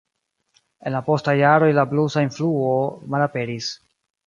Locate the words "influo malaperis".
2.29-3.71